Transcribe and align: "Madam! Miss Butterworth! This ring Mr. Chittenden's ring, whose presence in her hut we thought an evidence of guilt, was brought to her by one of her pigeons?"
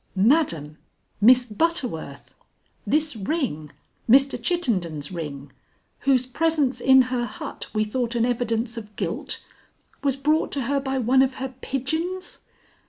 "Madam! 0.15 0.79
Miss 1.21 1.45
Butterworth! 1.45 2.33
This 2.87 3.15
ring 3.15 3.69
Mr. 4.09 4.41
Chittenden's 4.41 5.11
ring, 5.11 5.51
whose 5.99 6.25
presence 6.25 6.79
in 6.81 7.03
her 7.13 7.25
hut 7.27 7.67
we 7.71 7.83
thought 7.83 8.15
an 8.15 8.25
evidence 8.25 8.77
of 8.77 8.95
guilt, 8.95 9.45
was 10.03 10.15
brought 10.17 10.51
to 10.53 10.61
her 10.63 10.79
by 10.79 10.97
one 10.97 11.21
of 11.21 11.35
her 11.35 11.53
pigeons?" 11.61 12.39